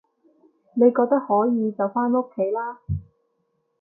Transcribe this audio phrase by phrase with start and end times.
[0.73, 2.79] 你覺得可以就返屋企啦